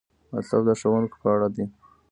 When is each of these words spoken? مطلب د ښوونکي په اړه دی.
مطلب 0.33 0.61
د 0.67 0.71
ښوونکي 0.79 1.17
په 1.21 1.27
اړه 1.33 1.47
دی. 1.55 1.65